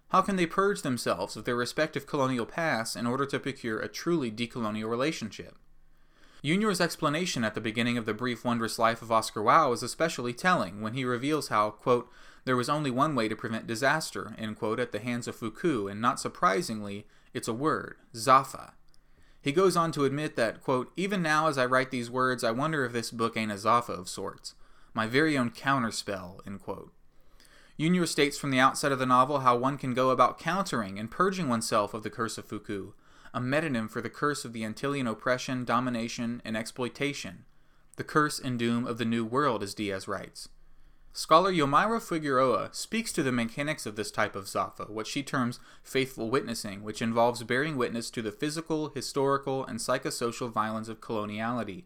How 0.08 0.22
can 0.22 0.36
they 0.36 0.46
purge 0.46 0.80
themselves 0.80 1.36
of 1.36 1.44
their 1.44 1.54
respective 1.54 2.06
colonial 2.06 2.46
pasts 2.46 2.96
in 2.96 3.06
order 3.06 3.26
to 3.26 3.38
procure 3.38 3.78
a 3.78 3.86
truly 3.86 4.30
decolonial 4.30 4.88
relationship? 4.88 5.56
Junior's 6.42 6.80
explanation 6.80 7.44
at 7.44 7.54
the 7.54 7.60
beginning 7.60 7.98
of 7.98 8.06
the 8.06 8.14
brief 8.14 8.42
wondrous 8.42 8.78
life 8.78 9.02
of 9.02 9.12
Oscar 9.12 9.42
Wao 9.42 9.74
is 9.74 9.82
especially 9.82 10.32
telling 10.32 10.80
when 10.80 10.94
he 10.94 11.04
reveals 11.04 11.48
how, 11.48 11.72
quote, 11.72 12.10
there 12.44 12.56
was 12.56 12.68
only 12.68 12.90
one 12.90 13.14
way 13.14 13.28
to 13.28 13.36
prevent 13.36 13.66
disaster, 13.66 14.34
end 14.38 14.58
quote, 14.58 14.80
at 14.80 14.92
the 14.92 14.98
hands 14.98 15.28
of 15.28 15.36
Fuku, 15.36 15.88
and 15.88 16.00
not 16.00 16.20
surprisingly, 16.20 17.06
it's 17.32 17.48
a 17.48 17.54
word, 17.54 17.96
Zafa. 18.14 18.72
He 19.42 19.52
goes 19.52 19.76
on 19.76 19.92
to 19.92 20.04
admit 20.04 20.36
that, 20.36 20.62
quote, 20.62 20.92
even 20.96 21.22
now 21.22 21.48
as 21.48 21.56
I 21.56 21.66
write 21.66 21.90
these 21.90 22.10
words, 22.10 22.44
I 22.44 22.50
wonder 22.50 22.84
if 22.84 22.92
this 22.92 23.10
book 23.10 23.36
ain't 23.36 23.52
a 23.52 23.54
Zafa 23.54 23.98
of 23.98 24.08
sorts, 24.08 24.54
my 24.92 25.06
very 25.06 25.36
own 25.38 25.50
counterspell, 25.50 26.46
end 26.46 26.60
quote. 26.60 26.92
Junior 27.78 28.04
states 28.04 28.36
from 28.36 28.50
the 28.50 28.60
outset 28.60 28.92
of 28.92 28.98
the 28.98 29.06
novel 29.06 29.40
how 29.40 29.56
one 29.56 29.78
can 29.78 29.94
go 29.94 30.10
about 30.10 30.38
countering 30.38 30.98
and 30.98 31.10
purging 31.10 31.48
oneself 31.48 31.94
of 31.94 32.02
the 32.02 32.10
curse 32.10 32.36
of 32.36 32.44
Fuku, 32.44 32.92
a 33.32 33.40
metonym 33.40 33.88
for 33.88 34.02
the 34.02 34.10
curse 34.10 34.44
of 34.44 34.52
the 34.52 34.62
Antillean 34.62 35.08
oppression, 35.08 35.64
domination, 35.64 36.42
and 36.44 36.56
exploitation, 36.56 37.46
the 37.96 38.04
curse 38.04 38.38
and 38.38 38.58
doom 38.58 38.86
of 38.86 38.98
the 38.98 39.06
New 39.06 39.24
World, 39.24 39.62
as 39.62 39.72
Diaz 39.72 40.06
writes. 40.06 40.48
Scholar 41.12 41.52
Yomaira 41.52 42.00
Figueroa 42.00 42.68
speaks 42.70 43.12
to 43.12 43.24
the 43.24 43.32
mechanics 43.32 43.84
of 43.84 43.96
this 43.96 44.12
type 44.12 44.36
of 44.36 44.44
Zafa, 44.44 44.88
what 44.88 45.08
she 45.08 45.24
terms 45.24 45.58
faithful 45.82 46.30
witnessing, 46.30 46.84
which 46.84 47.02
involves 47.02 47.42
bearing 47.42 47.76
witness 47.76 48.10
to 48.10 48.22
the 48.22 48.30
physical, 48.30 48.90
historical, 48.90 49.66
and 49.66 49.80
psychosocial 49.80 50.52
violence 50.52 50.88
of 50.88 51.00
coloniality. 51.00 51.84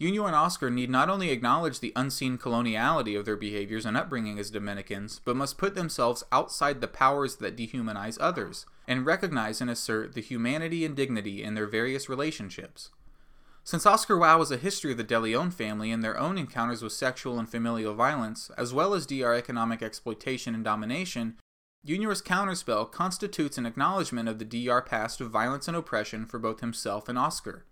Junior 0.00 0.26
and 0.26 0.34
Oscar 0.34 0.70
need 0.70 0.88
not 0.88 1.10
only 1.10 1.30
acknowledge 1.30 1.80
the 1.80 1.92
unseen 1.94 2.38
coloniality 2.38 3.16
of 3.16 3.26
their 3.26 3.36
behaviors 3.36 3.84
and 3.84 3.96
upbringing 3.96 4.38
as 4.38 4.50
Dominicans, 4.50 5.20
but 5.22 5.36
must 5.36 5.58
put 5.58 5.74
themselves 5.74 6.24
outside 6.32 6.80
the 6.80 6.88
powers 6.88 7.36
that 7.36 7.56
dehumanize 7.56 8.16
others, 8.20 8.64
and 8.88 9.04
recognize 9.04 9.60
and 9.60 9.70
assert 9.70 10.14
the 10.14 10.22
humanity 10.22 10.84
and 10.84 10.96
dignity 10.96 11.44
in 11.44 11.54
their 11.54 11.66
various 11.66 12.08
relationships. 12.08 12.88
Since 13.64 13.86
Oscar 13.86 14.16
Wao 14.16 14.42
is 14.42 14.50
a 14.50 14.56
history 14.56 14.90
of 14.90 14.98
the 14.98 15.04
De 15.04 15.18
Leon 15.20 15.52
family 15.52 15.92
and 15.92 16.02
their 16.02 16.18
own 16.18 16.36
encounters 16.36 16.82
with 16.82 16.92
sexual 16.92 17.38
and 17.38 17.48
familial 17.48 17.94
violence, 17.94 18.50
as 18.58 18.74
well 18.74 18.92
as 18.92 19.06
DR 19.06 19.34
economic 19.34 19.82
exploitation 19.82 20.54
and 20.54 20.64
domination, 20.64 21.36
Junior's 21.84 22.22
counterspell 22.22 22.90
constitutes 22.90 23.58
an 23.58 23.66
acknowledgement 23.66 24.28
of 24.28 24.40
the 24.40 24.44
DR 24.44 24.82
past 24.82 25.20
of 25.20 25.30
violence 25.30 25.68
and 25.68 25.76
oppression 25.76 26.26
for 26.26 26.40
both 26.40 26.60
himself 26.60 27.08
and 27.08 27.16
Oscar. 27.16 27.64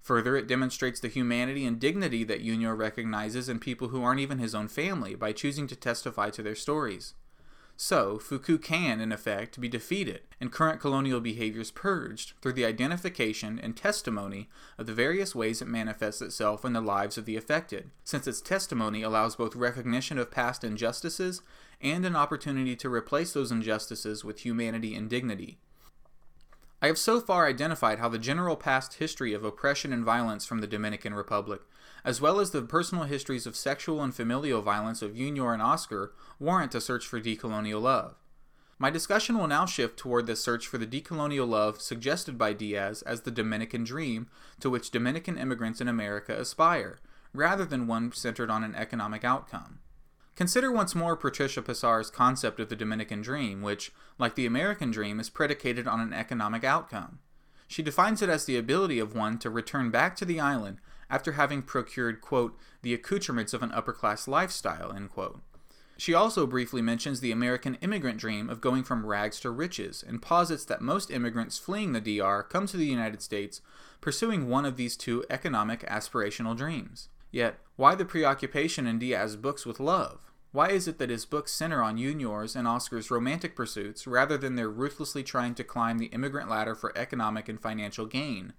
Further, 0.00 0.36
it 0.36 0.48
demonstrates 0.48 0.98
the 0.98 1.08
humanity 1.08 1.64
and 1.64 1.78
dignity 1.78 2.24
that 2.24 2.42
Junior 2.42 2.74
recognizes 2.74 3.48
in 3.48 3.60
people 3.60 3.88
who 3.88 4.02
aren't 4.02 4.20
even 4.20 4.38
his 4.38 4.54
own 4.54 4.66
family 4.66 5.14
by 5.14 5.32
choosing 5.32 5.66
to 5.68 5.76
testify 5.76 6.30
to 6.30 6.42
their 6.42 6.54
stories. 6.54 7.14
So, 7.82 8.18
Fuku 8.18 8.58
can, 8.58 9.00
in 9.00 9.10
effect, 9.10 9.58
be 9.58 9.66
defeated 9.66 10.20
and 10.38 10.52
current 10.52 10.82
colonial 10.82 11.18
behaviors 11.18 11.70
purged 11.70 12.34
through 12.42 12.52
the 12.52 12.66
identification 12.66 13.58
and 13.58 13.74
testimony 13.74 14.50
of 14.76 14.84
the 14.84 14.92
various 14.92 15.34
ways 15.34 15.62
it 15.62 15.66
manifests 15.66 16.20
itself 16.20 16.62
in 16.62 16.74
the 16.74 16.82
lives 16.82 17.16
of 17.16 17.24
the 17.24 17.38
affected, 17.38 17.90
since 18.04 18.26
its 18.26 18.42
testimony 18.42 19.00
allows 19.00 19.34
both 19.34 19.56
recognition 19.56 20.18
of 20.18 20.30
past 20.30 20.62
injustices 20.62 21.40
and 21.80 22.04
an 22.04 22.14
opportunity 22.14 22.76
to 22.76 22.92
replace 22.92 23.32
those 23.32 23.50
injustices 23.50 24.26
with 24.26 24.40
humanity 24.40 24.94
and 24.94 25.08
dignity. 25.08 25.56
I 26.82 26.86
have 26.86 26.96
so 26.96 27.20
far 27.20 27.46
identified 27.46 27.98
how 27.98 28.08
the 28.08 28.18
general 28.18 28.56
past 28.56 28.94
history 28.94 29.34
of 29.34 29.44
oppression 29.44 29.92
and 29.92 30.02
violence 30.02 30.46
from 30.46 30.60
the 30.60 30.66
Dominican 30.66 31.12
Republic, 31.12 31.60
as 32.04 32.22
well 32.22 32.40
as 32.40 32.52
the 32.52 32.62
personal 32.62 33.04
histories 33.04 33.46
of 33.46 33.54
sexual 33.54 34.02
and 34.02 34.14
familial 34.14 34.62
violence 34.62 35.02
of 35.02 35.14
Junior 35.14 35.52
and 35.52 35.60
Oscar, 35.60 36.14
warrant 36.38 36.74
a 36.74 36.80
search 36.80 37.06
for 37.06 37.20
decolonial 37.20 37.82
love. 37.82 38.14
My 38.78 38.88
discussion 38.88 39.36
will 39.36 39.46
now 39.46 39.66
shift 39.66 39.98
toward 39.98 40.26
the 40.26 40.34
search 40.34 40.66
for 40.66 40.78
the 40.78 40.86
decolonial 40.86 41.46
love 41.46 41.82
suggested 41.82 42.38
by 42.38 42.54
Diaz 42.54 43.02
as 43.02 43.22
the 43.22 43.30
Dominican 43.30 43.84
dream 43.84 44.28
to 44.60 44.70
which 44.70 44.90
Dominican 44.90 45.36
immigrants 45.36 45.82
in 45.82 45.88
America 45.88 46.34
aspire, 46.34 46.98
rather 47.34 47.66
than 47.66 47.86
one 47.86 48.10
centered 48.12 48.50
on 48.50 48.64
an 48.64 48.74
economic 48.74 49.22
outcome. 49.22 49.80
Consider 50.40 50.72
once 50.72 50.94
more 50.94 51.18
Patricia 51.18 51.60
Pessar's 51.60 52.10
concept 52.10 52.60
of 52.60 52.70
the 52.70 52.74
Dominican 52.74 53.20
dream, 53.20 53.60
which, 53.60 53.92
like 54.16 54.36
the 54.36 54.46
American 54.46 54.90
dream, 54.90 55.20
is 55.20 55.28
predicated 55.28 55.86
on 55.86 56.00
an 56.00 56.14
economic 56.14 56.64
outcome. 56.64 57.18
She 57.68 57.82
defines 57.82 58.22
it 58.22 58.30
as 58.30 58.46
the 58.46 58.56
ability 58.56 58.98
of 58.98 59.14
one 59.14 59.36
to 59.40 59.50
return 59.50 59.90
back 59.90 60.16
to 60.16 60.24
the 60.24 60.40
island 60.40 60.78
after 61.10 61.32
having 61.32 61.60
procured, 61.60 62.22
quote, 62.22 62.56
the 62.80 62.94
accoutrements 62.94 63.52
of 63.52 63.62
an 63.62 63.70
upper 63.72 63.92
class 63.92 64.26
lifestyle, 64.26 64.90
end 64.92 65.10
quote. 65.10 65.42
She 65.98 66.14
also 66.14 66.46
briefly 66.46 66.80
mentions 66.80 67.20
the 67.20 67.32
American 67.32 67.74
immigrant 67.82 68.16
dream 68.16 68.48
of 68.48 68.62
going 68.62 68.82
from 68.82 69.04
rags 69.04 69.40
to 69.40 69.50
riches 69.50 70.02
and 70.02 70.22
posits 70.22 70.64
that 70.64 70.80
most 70.80 71.10
immigrants 71.10 71.58
fleeing 71.58 71.92
the 71.92 72.00
DR 72.00 72.42
come 72.44 72.66
to 72.68 72.78
the 72.78 72.86
United 72.86 73.20
States 73.20 73.60
pursuing 74.00 74.48
one 74.48 74.64
of 74.64 74.78
these 74.78 74.96
two 74.96 75.22
economic 75.28 75.80
aspirational 75.80 76.56
dreams. 76.56 77.10
Yet, 77.30 77.58
why 77.76 77.94
the 77.94 78.06
preoccupation 78.06 78.86
in 78.86 78.98
Diaz's 78.98 79.36
books 79.36 79.66
with 79.66 79.78
love? 79.78 80.29
Why 80.52 80.70
is 80.70 80.88
it 80.88 80.98
that 80.98 81.10
his 81.10 81.26
books 81.26 81.52
center 81.52 81.80
on 81.80 81.96
Junior's 81.96 82.56
and 82.56 82.66
Oscar's 82.66 83.10
romantic 83.10 83.54
pursuits 83.54 84.06
rather 84.06 84.36
than 84.36 84.56
their 84.56 84.68
ruthlessly 84.68 85.22
trying 85.22 85.54
to 85.54 85.64
climb 85.64 85.98
the 85.98 86.06
immigrant 86.06 86.50
ladder 86.50 86.74
for 86.74 86.96
economic 86.98 87.48
and 87.48 87.60
financial 87.60 88.06
gain? 88.06 88.54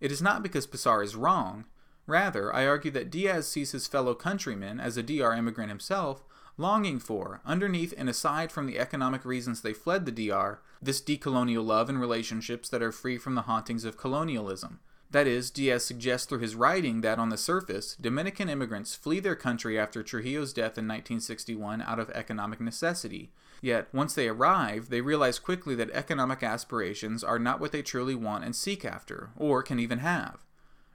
It 0.00 0.10
is 0.10 0.20
not 0.20 0.42
because 0.42 0.66
Pessar 0.66 1.04
is 1.04 1.14
wrong. 1.14 1.66
Rather, 2.08 2.52
I 2.52 2.66
argue 2.66 2.90
that 2.90 3.10
Diaz 3.10 3.46
sees 3.46 3.70
his 3.70 3.86
fellow 3.86 4.14
countrymen, 4.16 4.80
as 4.80 4.96
a 4.96 5.02
DR 5.02 5.32
immigrant 5.32 5.70
himself, 5.70 6.24
longing 6.56 6.98
for, 6.98 7.40
underneath 7.46 7.94
and 7.96 8.08
aside 8.08 8.50
from 8.50 8.66
the 8.66 8.80
economic 8.80 9.24
reasons 9.24 9.60
they 9.60 9.72
fled 9.72 10.04
the 10.04 10.28
DR, 10.28 10.60
this 10.82 11.00
decolonial 11.00 11.64
love 11.64 11.88
and 11.88 12.00
relationships 12.00 12.68
that 12.68 12.82
are 12.82 12.90
free 12.90 13.16
from 13.16 13.36
the 13.36 13.42
hauntings 13.42 13.84
of 13.84 13.96
colonialism, 13.96 14.80
that 15.12 15.26
is, 15.26 15.50
Diaz 15.50 15.84
suggests 15.84 16.26
through 16.26 16.40
his 16.40 16.54
writing 16.54 17.00
that 17.02 17.18
on 17.18 17.28
the 17.28 17.36
surface, 17.36 17.96
Dominican 18.00 18.48
immigrants 18.48 18.94
flee 18.94 19.20
their 19.20 19.36
country 19.36 19.78
after 19.78 20.02
Trujillo's 20.02 20.52
death 20.52 20.78
in 20.78 20.88
1961 20.88 21.82
out 21.82 21.98
of 21.98 22.10
economic 22.10 22.60
necessity. 22.60 23.30
Yet, 23.60 23.88
once 23.92 24.14
they 24.14 24.28
arrive, 24.28 24.88
they 24.88 25.00
realize 25.00 25.38
quickly 25.38 25.74
that 25.76 25.90
economic 25.92 26.42
aspirations 26.42 27.22
are 27.22 27.38
not 27.38 27.60
what 27.60 27.70
they 27.72 27.82
truly 27.82 28.14
want 28.14 28.44
and 28.44 28.56
seek 28.56 28.84
after, 28.84 29.30
or 29.36 29.62
can 29.62 29.78
even 29.78 30.00
have. 30.00 30.44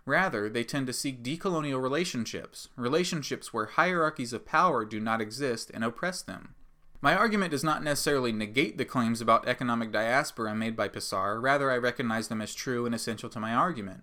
Rather, 0.05 0.49
they 0.49 0.63
tend 0.63 0.87
to 0.87 0.93
seek 0.93 1.23
decolonial 1.23 1.81
relationships, 1.81 2.69
relationships 2.75 3.53
where 3.53 3.65
hierarchies 3.65 4.33
of 4.33 4.45
power 4.45 4.83
do 4.83 4.99
not 4.99 5.21
exist 5.21 5.71
and 5.73 5.83
oppress 5.83 6.21
them. 6.21 6.55
My 6.99 7.15
argument 7.15 7.51
does 7.51 7.63
not 7.63 7.83
necessarily 7.83 8.31
negate 8.31 8.77
the 8.77 8.85
claims 8.85 9.21
about 9.21 9.47
economic 9.47 9.91
diaspora 9.91 10.55
made 10.55 10.75
by 10.75 10.87
Pessar, 10.87 11.39
rather, 11.39 11.69
I 11.69 11.77
recognize 11.77 12.27
them 12.27 12.41
as 12.41 12.55
true 12.55 12.87
and 12.87 12.95
essential 12.95 13.29
to 13.29 13.39
my 13.39 13.53
argument. 13.53 14.01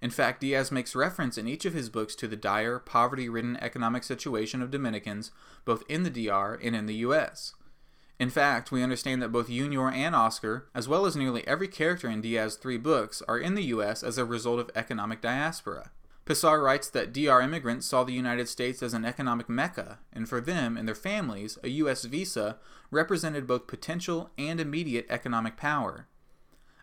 In 0.00 0.10
fact, 0.10 0.40
Diaz 0.40 0.72
makes 0.72 0.96
reference 0.96 1.38
in 1.38 1.46
each 1.46 1.64
of 1.64 1.74
his 1.74 1.88
books 1.88 2.16
to 2.16 2.26
the 2.26 2.34
dire, 2.34 2.80
poverty 2.80 3.28
ridden 3.28 3.56
economic 3.58 4.02
situation 4.02 4.60
of 4.60 4.72
Dominicans, 4.72 5.30
both 5.64 5.84
in 5.88 6.02
the 6.02 6.10
DR 6.10 6.58
and 6.60 6.74
in 6.74 6.86
the 6.86 6.96
US. 6.96 7.54
In 8.18 8.28
fact, 8.28 8.72
we 8.72 8.82
understand 8.82 9.22
that 9.22 9.30
both 9.30 9.46
Junior 9.46 9.88
and 9.90 10.14
Oscar, 10.14 10.68
as 10.74 10.88
well 10.88 11.06
as 11.06 11.14
nearly 11.14 11.46
every 11.46 11.68
character 11.68 12.08
in 12.08 12.20
Diaz's 12.20 12.56
three 12.56 12.78
books, 12.78 13.22
are 13.28 13.38
in 13.38 13.54
the 13.54 13.64
US 13.64 14.02
as 14.02 14.18
a 14.18 14.24
result 14.24 14.58
of 14.58 14.70
economic 14.74 15.20
diaspora. 15.20 15.92
Pessar 16.24 16.62
writes 16.62 16.88
that 16.88 17.12
DR 17.12 17.40
immigrants 17.42 17.86
saw 17.86 18.04
the 18.04 18.12
United 18.12 18.48
States 18.48 18.80
as 18.80 18.94
an 18.94 19.04
economic 19.04 19.48
mecca, 19.48 19.98
and 20.12 20.28
for 20.28 20.40
them 20.40 20.76
and 20.76 20.86
their 20.86 20.94
families, 20.94 21.58
a 21.64 21.68
U.S. 21.68 22.04
visa 22.04 22.58
represented 22.92 23.46
both 23.46 23.66
potential 23.66 24.30
and 24.38 24.60
immediate 24.60 25.06
economic 25.08 25.56
power. 25.56 26.06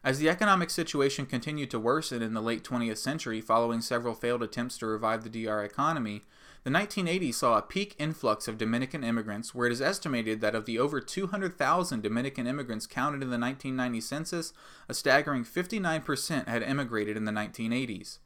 As 0.04 0.20
the 0.20 0.30
economic 0.30 0.70
situation 0.70 1.26
continued 1.26 1.72
to 1.72 1.80
worsen 1.80 2.22
in 2.22 2.34
the 2.34 2.42
late 2.42 2.64
20th 2.64 2.98
century 2.98 3.40
following 3.40 3.80
several 3.80 4.14
failed 4.14 4.44
attempts 4.44 4.78
to 4.78 4.86
revive 4.86 5.24
the 5.24 5.30
DR 5.30 5.64
economy, 5.64 6.24
the 6.64 6.70
1980s 6.70 7.36
saw 7.36 7.58
a 7.58 7.62
peak 7.62 7.96
influx 7.98 8.48
of 8.50 8.58
Dominican 8.58 9.06
immigrants, 9.06 9.56
where 9.56 9.68
it 9.68 9.74
is 9.74 9.82
estimated 9.82 10.42
that 10.42 10.56
of 10.56 10.66
the 10.66 10.80
over 10.80 11.00
200,000 11.00 12.02
Dominican 12.02 12.46
immigrants 12.46 12.88
counted 12.88 13.24
in 13.24 13.30
the 13.30 13.40
1990 13.40 14.02
census, 14.02 14.54
a 14.90 14.94
staggering 14.94 15.46
59% 15.46 16.48
had 16.48 16.64
immigrated 16.64 17.16
in 17.16 17.24
the 17.24 17.32
1980s. 17.32 18.20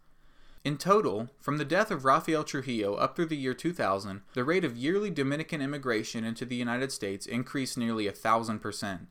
In 0.63 0.77
total, 0.77 1.29
from 1.41 1.57
the 1.57 1.65
death 1.65 1.91
of 1.91 2.05
Rafael 2.05 2.45
Trujillo 2.45 2.93
up 2.95 3.15
through 3.15 3.25
the 3.25 3.35
year 3.35 3.53
2000, 3.53 4.21
the 4.33 4.45
rate 4.45 4.63
of 4.63 4.77
yearly 4.77 5.09
Dominican 5.09 5.61
immigration 5.61 6.23
into 6.23 6.45
the 6.45 6.55
United 6.55 6.89
States 6.89 7.25
increased 7.25 7.77
nearly 7.77 8.07
a 8.07 8.13
thousand 8.13 8.59
percent. 8.59 9.07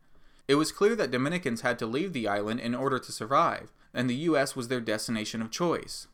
It 0.48 0.54
was 0.54 0.72
clear 0.72 0.96
that 0.96 1.10
Dominicans 1.10 1.60
had 1.60 1.78
to 1.80 1.86
leave 1.86 2.14
the 2.14 2.26
island 2.26 2.60
in 2.60 2.74
order 2.74 2.98
to 2.98 3.12
survive, 3.12 3.70
and 3.92 4.08
the 4.08 4.14
U.S. 4.14 4.56
was 4.56 4.68
their 4.68 4.80
destination 4.80 5.42
of 5.42 5.50
choice. 5.50 6.06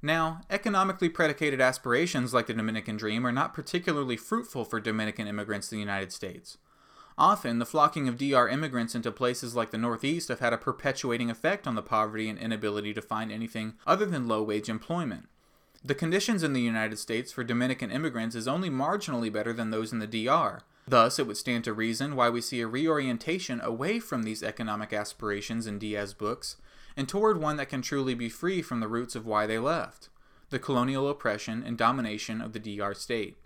Now, 0.00 0.40
economically 0.50 1.10
predicated 1.10 1.60
aspirations 1.60 2.32
like 2.32 2.46
the 2.46 2.54
Dominican 2.54 2.96
dream 2.96 3.26
are 3.26 3.32
not 3.32 3.52
particularly 3.52 4.16
fruitful 4.16 4.64
for 4.64 4.80
Dominican 4.80 5.26
immigrants 5.26 5.68
to 5.68 5.74
the 5.74 5.80
United 5.80 6.10
States. 6.10 6.56
Often, 7.16 7.60
the 7.60 7.66
flocking 7.66 8.08
of 8.08 8.18
DR 8.18 8.48
immigrants 8.48 8.94
into 8.94 9.12
places 9.12 9.54
like 9.54 9.70
the 9.70 9.78
Northeast 9.78 10.28
have 10.28 10.40
had 10.40 10.52
a 10.52 10.58
perpetuating 10.58 11.30
effect 11.30 11.66
on 11.66 11.76
the 11.76 11.82
poverty 11.82 12.28
and 12.28 12.38
inability 12.38 12.92
to 12.94 13.02
find 13.02 13.30
anything 13.30 13.74
other 13.86 14.04
than 14.04 14.26
low 14.26 14.42
wage 14.42 14.68
employment. 14.68 15.28
The 15.84 15.94
conditions 15.94 16.42
in 16.42 16.54
the 16.54 16.62
United 16.62 16.98
States 16.98 17.30
for 17.30 17.44
Dominican 17.44 17.90
immigrants 17.90 18.34
is 18.34 18.48
only 18.48 18.70
marginally 18.70 19.32
better 19.32 19.52
than 19.52 19.70
those 19.70 19.92
in 19.92 20.00
the 20.00 20.06
DR. 20.06 20.62
Thus, 20.88 21.18
it 21.18 21.26
would 21.26 21.36
stand 21.36 21.64
to 21.64 21.72
reason 21.72 22.16
why 22.16 22.30
we 22.30 22.40
see 22.40 22.60
a 22.60 22.66
reorientation 22.66 23.60
away 23.60 24.00
from 24.00 24.22
these 24.22 24.42
economic 24.42 24.92
aspirations 24.92 25.66
in 25.66 25.78
Diaz's 25.78 26.14
books 26.14 26.56
and 26.96 27.08
toward 27.08 27.40
one 27.40 27.56
that 27.56 27.68
can 27.68 27.82
truly 27.82 28.14
be 28.14 28.28
free 28.28 28.60
from 28.60 28.80
the 28.80 28.88
roots 28.88 29.14
of 29.14 29.26
why 29.26 29.46
they 29.46 29.58
left 29.58 30.08
the 30.50 30.58
colonial 30.58 31.08
oppression 31.08 31.64
and 31.66 31.76
domination 31.76 32.40
of 32.40 32.52
the 32.52 32.60
DR 32.60 32.94
state. 32.94 33.36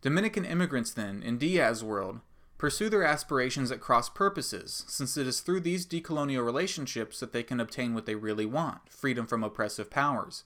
Dominican 0.00 0.44
immigrants, 0.44 0.90
then, 0.92 1.22
in 1.22 1.38
Diaz's 1.38 1.84
world, 1.84 2.20
pursue 2.58 2.88
their 2.88 3.04
aspirations 3.04 3.70
at 3.70 3.80
cross 3.80 4.08
purposes, 4.08 4.84
since 4.88 5.16
it 5.16 5.26
is 5.26 5.40
through 5.40 5.60
these 5.60 5.86
decolonial 5.86 6.44
relationships 6.44 7.20
that 7.20 7.32
they 7.32 7.42
can 7.42 7.60
obtain 7.60 7.94
what 7.94 8.04
they 8.04 8.16
really 8.16 8.46
want 8.46 8.80
freedom 8.88 9.26
from 9.26 9.44
oppressive 9.44 9.90
powers. 9.90 10.44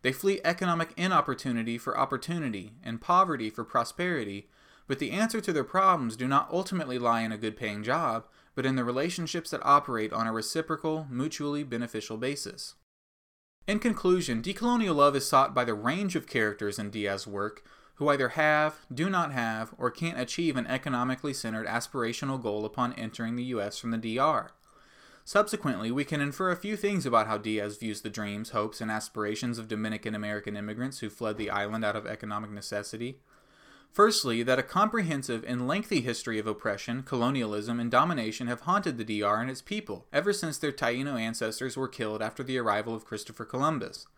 They 0.00 0.12
flee 0.12 0.40
economic 0.44 0.92
inopportunity 0.96 1.78
for 1.78 1.96
opportunity 1.96 2.72
and 2.82 3.00
poverty 3.00 3.50
for 3.50 3.64
prosperity, 3.64 4.48
but 4.88 4.98
the 4.98 5.12
answer 5.12 5.40
to 5.40 5.52
their 5.52 5.62
problems 5.62 6.16
do 6.16 6.26
not 6.26 6.50
ultimately 6.50 6.98
lie 6.98 7.20
in 7.20 7.30
a 7.30 7.38
good 7.38 7.56
paying 7.56 7.84
job, 7.84 8.26
but 8.54 8.66
in 8.66 8.74
the 8.74 8.84
relationships 8.84 9.50
that 9.50 9.64
operate 9.64 10.12
on 10.12 10.26
a 10.26 10.32
reciprocal, 10.32 11.06
mutually 11.08 11.62
beneficial 11.62 12.16
basis. 12.16 12.74
In 13.68 13.78
conclusion, 13.78 14.42
decolonial 14.42 14.96
love 14.96 15.14
is 15.14 15.26
sought 15.26 15.54
by 15.54 15.64
the 15.64 15.74
range 15.74 16.16
of 16.16 16.26
characters 16.26 16.78
in 16.78 16.90
Diaz's 16.90 17.28
work 17.28 17.62
who 18.02 18.08
either 18.08 18.30
have, 18.30 18.80
do 18.92 19.08
not 19.08 19.30
have, 19.30 19.72
or 19.78 19.88
can't 19.88 20.18
achieve 20.18 20.56
an 20.56 20.66
economically 20.66 21.32
centered 21.32 21.68
aspirational 21.68 22.42
goal 22.42 22.64
upon 22.64 22.92
entering 22.94 23.36
the 23.36 23.44
U.S. 23.44 23.78
from 23.78 23.92
the 23.92 24.16
DR. 24.16 24.50
Subsequently, 25.24 25.92
we 25.92 26.04
can 26.04 26.20
infer 26.20 26.50
a 26.50 26.56
few 26.56 26.76
things 26.76 27.06
about 27.06 27.28
how 27.28 27.38
Diaz 27.38 27.76
views 27.76 28.00
the 28.00 28.10
dreams, 28.10 28.50
hopes, 28.50 28.80
and 28.80 28.90
aspirations 28.90 29.56
of 29.56 29.68
Dominican 29.68 30.16
American 30.16 30.56
immigrants 30.56 30.98
who 30.98 31.08
fled 31.08 31.38
the 31.38 31.48
island 31.48 31.84
out 31.84 31.94
of 31.94 32.04
economic 32.04 32.50
necessity. 32.50 33.20
Firstly, 33.92 34.42
that 34.42 34.58
a 34.58 34.64
comprehensive 34.64 35.44
and 35.46 35.68
lengthy 35.68 36.00
history 36.00 36.40
of 36.40 36.48
oppression, 36.48 37.04
colonialism, 37.04 37.78
and 37.78 37.88
domination 37.88 38.48
have 38.48 38.62
haunted 38.62 38.98
the 38.98 39.20
DR 39.20 39.40
and 39.40 39.48
its 39.48 39.62
people 39.62 40.06
ever 40.12 40.32
since 40.32 40.58
their 40.58 40.72
Taino 40.72 41.20
ancestors 41.20 41.76
were 41.76 41.86
killed 41.86 42.20
after 42.20 42.42
the 42.42 42.58
arrival 42.58 42.96
of 42.96 43.04
Christopher 43.04 43.44
Columbus. 43.44 44.08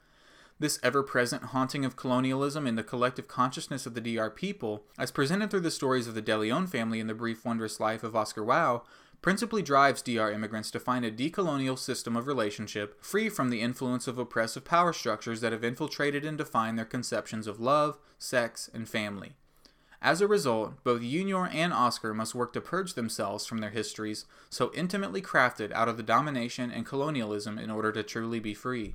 This 0.60 0.78
ever 0.84 1.02
present 1.02 1.46
haunting 1.46 1.84
of 1.84 1.96
colonialism 1.96 2.64
in 2.64 2.76
the 2.76 2.84
collective 2.84 3.26
consciousness 3.26 3.86
of 3.86 3.94
the 3.94 4.00
DR 4.00 4.30
people, 4.30 4.84
as 4.96 5.10
presented 5.10 5.50
through 5.50 5.60
the 5.60 5.70
stories 5.70 6.06
of 6.06 6.14
the 6.14 6.22
De 6.22 6.38
Leon 6.38 6.68
family 6.68 7.00
in 7.00 7.08
the 7.08 7.14
brief 7.14 7.44
wondrous 7.44 7.80
life 7.80 8.04
of 8.04 8.14
Oscar 8.14 8.42
Wao, 8.42 8.82
principally 9.20 9.62
drives 9.62 10.00
DR 10.00 10.30
immigrants 10.30 10.70
to 10.70 10.78
find 10.78 11.04
a 11.04 11.10
decolonial 11.10 11.76
system 11.76 12.14
of 12.14 12.28
relationship 12.28 13.02
free 13.02 13.28
from 13.28 13.50
the 13.50 13.62
influence 13.62 14.06
of 14.06 14.16
oppressive 14.16 14.64
power 14.64 14.92
structures 14.92 15.40
that 15.40 15.50
have 15.50 15.64
infiltrated 15.64 16.24
and 16.24 16.38
defined 16.38 16.78
their 16.78 16.84
conceptions 16.84 17.48
of 17.48 17.58
love, 17.58 17.98
sex, 18.18 18.70
and 18.72 18.88
family. 18.88 19.32
As 20.00 20.20
a 20.20 20.28
result, 20.28 20.84
both 20.84 21.00
Junior 21.00 21.46
and 21.46 21.72
Oscar 21.72 22.14
must 22.14 22.34
work 22.34 22.52
to 22.52 22.60
purge 22.60 22.94
themselves 22.94 23.44
from 23.44 23.58
their 23.58 23.70
histories 23.70 24.24
so 24.50 24.70
intimately 24.72 25.20
crafted 25.20 25.72
out 25.72 25.88
of 25.88 25.96
the 25.96 26.02
domination 26.04 26.70
and 26.70 26.86
colonialism 26.86 27.58
in 27.58 27.70
order 27.70 27.90
to 27.90 28.04
truly 28.04 28.38
be 28.38 28.54
free. 28.54 28.94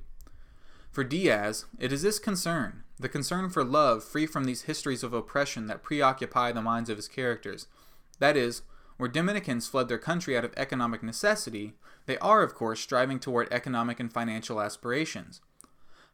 For 0.90 1.04
Diaz, 1.04 1.66
it 1.78 1.92
is 1.92 2.02
this 2.02 2.18
concern, 2.18 2.82
the 2.98 3.08
concern 3.08 3.48
for 3.48 3.62
love 3.62 4.02
free 4.02 4.26
from 4.26 4.44
these 4.44 4.62
histories 4.62 5.04
of 5.04 5.12
oppression 5.12 5.66
that 5.68 5.84
preoccupy 5.84 6.50
the 6.50 6.62
minds 6.62 6.90
of 6.90 6.96
his 6.96 7.06
characters. 7.06 7.68
That 8.18 8.36
is, 8.36 8.62
where 8.96 9.08
Dominicans 9.08 9.68
fled 9.68 9.88
their 9.88 9.98
country 9.98 10.36
out 10.36 10.44
of 10.44 10.52
economic 10.56 11.02
necessity, 11.02 11.74
they 12.06 12.18
are, 12.18 12.42
of 12.42 12.54
course, 12.54 12.80
striving 12.80 13.20
toward 13.20 13.52
economic 13.52 14.00
and 14.00 14.12
financial 14.12 14.60
aspirations. 14.60 15.40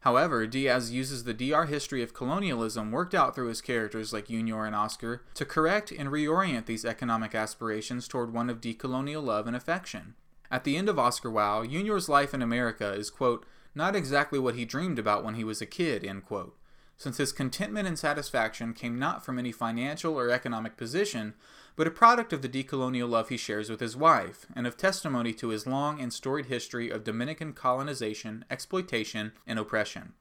However, 0.01 0.47
Diaz 0.47 0.93
uses 0.93 1.25
the 1.25 1.35
DR 1.35 1.65
history 1.65 2.03
of 2.03 2.15
colonialism 2.15 2.93
worked 2.93 3.15
out 3.15 3.35
through 3.35 3.49
his 3.49 3.63
characters 3.63 4.13
like 4.13 4.29
Junior 4.29 4.67
and 4.67 4.77
Oscar 4.77 5.23
to 5.35 5.45
correct 5.45 5.91
and 5.91 6.11
reorient 6.11 6.67
these 6.67 6.85
economic 6.85 7.35
aspirations 7.35 8.07
toward 8.07 8.33
one 8.33 8.51
of 8.51 8.61
decolonial 8.61 9.25
love 9.25 9.47
and 9.47 9.57
affection. 9.57 10.15
At 10.51 10.65
the 10.65 10.77
end 10.77 10.89
of 10.89 10.99
Oscar 10.99 11.31
Wao, 11.31 11.69
Junior's 11.69 12.09
life 12.09 12.35
in 12.35 12.43
America 12.43 12.93
is, 12.93 13.11
quote, 13.11 13.45
not 13.77 13.95
exactly 13.95 14.39
what 14.39 14.55
he 14.55 14.65
dreamed 14.65 14.99
about 14.99 15.23
when 15.23 15.35
he 15.35 15.45
was 15.45 15.61
a 15.61 15.67
kid, 15.67 16.05
end 16.05 16.25
quote, 16.25 16.57
since 16.97 17.19
his 17.19 17.33
contentment 17.33 17.87
and 17.87 17.99
satisfaction 17.99 18.73
came 18.73 18.99
not 18.99 19.25
from 19.25 19.39
any 19.39 19.53
financial 19.53 20.19
or 20.19 20.31
economic 20.31 20.77
position, 20.77 21.35
but 21.77 21.87
a 21.87 21.91
product 21.91 22.33
of 22.33 22.41
the 22.41 22.49
decolonial 22.49 23.09
love 23.09 23.29
he 23.29 23.37
shares 23.37 23.69
with 23.69 23.81
his 23.81 23.97
wife, 23.97 24.47
and 24.57 24.67
of 24.67 24.79
testimony 24.79 25.35
to 25.35 25.51
his 25.51 25.67
long 25.67 26.01
and 26.01 26.13
storied 26.13 26.47
history 26.47 26.89
of 26.89 27.05
Dominican 27.05 27.53
colonization, 27.53 28.47
exploitation, 28.51 29.33
and 29.47 29.59
oppression. 29.59 30.15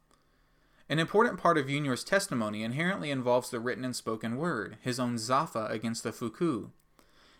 An 0.89 0.99
important 0.99 1.39
part 1.39 1.57
of 1.57 1.67
Junior's 1.67 2.03
testimony 2.03 2.61
inherently 2.61 3.09
involves 3.09 3.49
the 3.49 3.59
written 3.59 3.85
and 3.85 3.95
spoken 3.95 4.35
word, 4.35 4.77
his 4.81 4.99
own 4.99 5.15
Zafa 5.15 5.71
against 5.71 6.03
the 6.03 6.11
Fuku. 6.11 6.69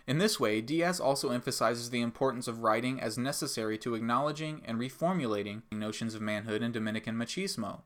In 0.08 0.20
this 0.20 0.40
way, 0.40 0.62
Diaz 0.62 1.00
also 1.00 1.30
emphasizes 1.30 1.90
the 1.90 2.02
importance 2.02 2.48
of 2.48 2.60
writing 2.60 3.00
as 3.02 3.18
necessary 3.18 3.78
to 3.80 3.96
acknowledging 3.96 4.62
and 4.66 4.78
reformulating 4.78 5.64
notions 5.72 6.14
of 6.14 6.22
manhood 6.22 6.62
and 6.62 6.72
Dominican 6.72 7.16
machismo. 7.16 7.82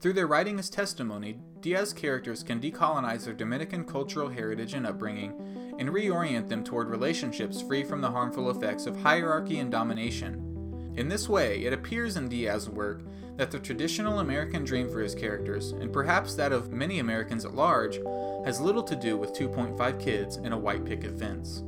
Through 0.00 0.12
their 0.12 0.26
writing 0.26 0.58
as 0.58 0.68
testimony, 0.68 1.40
Diaz 1.60 1.92
characters 1.94 2.42
can 2.42 2.60
decolonize 2.60 3.24
their 3.24 3.34
Dominican 3.34 3.84
cultural 3.84 4.28
heritage 4.28 4.74
and 4.74 4.86
upbringing 4.86 5.32
and 5.78 5.88
reorient 5.88 6.48
them 6.48 6.62
toward 6.62 6.88
relationships 6.88 7.62
free 7.62 7.82
from 7.82 8.02
the 8.02 8.10
harmful 8.10 8.50
effects 8.50 8.86
of 8.86 9.00
hierarchy 9.00 9.58
and 9.58 9.72
domination. 9.72 10.92
In 10.96 11.08
this 11.08 11.28
way, 11.28 11.64
it 11.64 11.72
appears 11.72 12.16
in 12.16 12.28
Diaz's 12.28 12.68
work 12.68 13.02
that 13.38 13.52
the 13.52 13.58
traditional 13.58 14.18
American 14.18 14.64
dream 14.64 14.90
for 14.90 15.00
his 15.00 15.14
characters, 15.14 15.70
and 15.70 15.92
perhaps 15.92 16.34
that 16.34 16.52
of 16.52 16.72
many 16.72 16.98
Americans 16.98 17.44
at 17.44 17.54
large, 17.54 18.00
has 18.44 18.60
little 18.60 18.82
to 18.82 18.96
do 18.96 19.16
with 19.16 19.32
2.5 19.32 20.00
kids 20.00 20.36
and 20.36 20.52
a 20.52 20.58
white 20.58 20.84
picket 20.84 21.16
fence. 21.16 21.62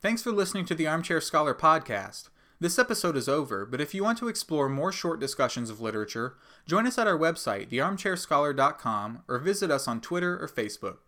Thanks 0.00 0.22
for 0.22 0.32
listening 0.32 0.64
to 0.64 0.74
the 0.74 0.86
Armchair 0.88 1.20
Scholar 1.20 1.54
podcast. 1.54 2.30
This 2.58 2.78
episode 2.78 3.16
is 3.16 3.28
over, 3.28 3.66
but 3.66 3.82
if 3.82 3.92
you 3.92 4.02
want 4.02 4.16
to 4.18 4.28
explore 4.28 4.68
more 4.68 4.92
short 4.92 5.20
discussions 5.20 5.68
of 5.68 5.80
literature, 5.80 6.36
join 6.66 6.86
us 6.86 6.96
at 6.96 7.06
our 7.06 7.18
website, 7.18 7.68
thearmchairscholar.com, 7.68 9.24
or 9.28 9.38
visit 9.38 9.70
us 9.70 9.86
on 9.86 10.00
Twitter 10.00 10.42
or 10.42 10.48
Facebook. 10.48 10.98